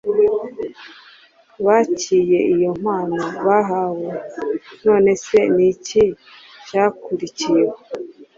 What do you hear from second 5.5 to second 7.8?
ni iki cyakurikiyeho?